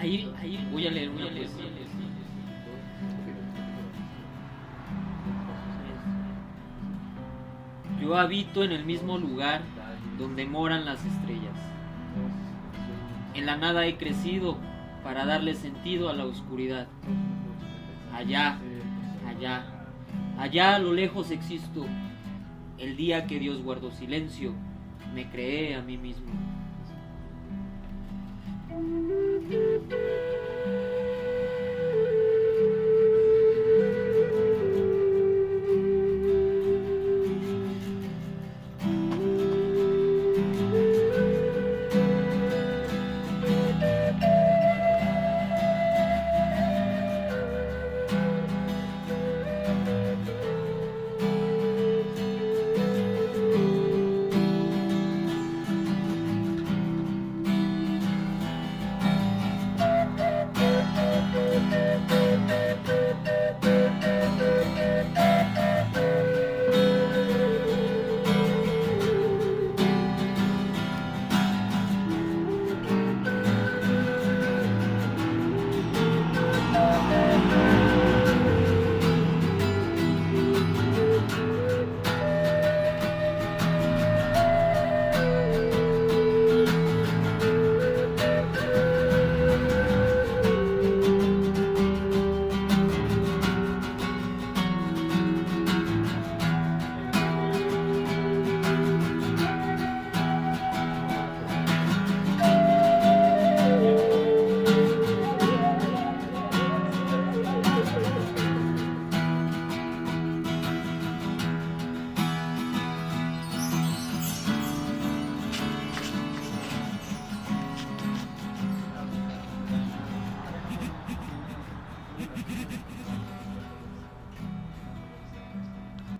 Voy 0.00 0.86
a 0.86 0.90
leer, 0.90 1.10
voy 1.10 1.26
a 1.26 1.30
leer. 1.30 1.48
Yo 8.00 8.16
habito 8.16 8.62
en 8.62 8.72
el 8.72 8.84
mismo 8.84 9.18
lugar 9.18 9.62
donde 10.18 10.46
moran 10.46 10.84
las 10.84 11.04
estrellas. 11.04 11.56
En 13.34 13.44
la 13.44 13.56
nada 13.56 13.86
he 13.86 13.96
crecido 13.96 14.56
para 15.02 15.26
darle 15.26 15.54
sentido 15.54 16.08
a 16.08 16.12
la 16.12 16.26
oscuridad. 16.26 16.86
Allá, 18.14 18.58
allá, 19.26 19.64
allá 20.38 20.76
a 20.76 20.78
lo 20.78 20.92
lejos 20.92 21.30
existo. 21.32 21.86
El 22.78 22.96
día 22.96 23.26
que 23.26 23.40
Dios 23.40 23.62
guardó 23.62 23.90
silencio, 23.90 24.52
me 25.12 25.28
creé 25.28 25.74
a 25.74 25.82
mí 25.82 25.96
mismo. 25.98 26.47